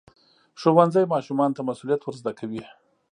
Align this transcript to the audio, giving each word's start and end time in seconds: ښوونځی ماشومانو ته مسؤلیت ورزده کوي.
ښوونځی 0.59 1.03
ماشومانو 1.13 1.55
ته 1.57 1.61
مسؤلیت 1.69 2.01
ورزده 2.03 2.31
کوي. 2.39 2.63